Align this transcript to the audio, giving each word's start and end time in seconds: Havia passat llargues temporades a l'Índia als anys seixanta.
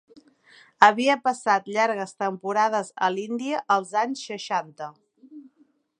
Havia 0.87 1.17
passat 1.27 1.69
llargues 1.75 2.15
temporades 2.23 2.91
a 3.09 3.11
l'Índia 3.17 3.63
als 3.77 3.95
anys 4.05 4.25
seixanta. 4.31 4.89